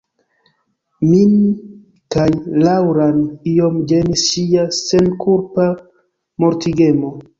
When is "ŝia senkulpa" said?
4.33-5.69